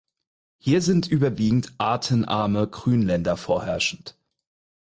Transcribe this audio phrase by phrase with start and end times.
[0.57, 4.17] Hier sind überwiegend artenarme Grünländer vorherrschend.